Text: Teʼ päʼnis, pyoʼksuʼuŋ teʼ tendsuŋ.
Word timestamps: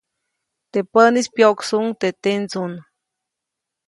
Teʼ 0.71 0.87
päʼnis, 0.91 1.27
pyoʼksuʼuŋ 1.35 1.87
teʼ 1.99 2.15
tendsuŋ. 2.21 2.71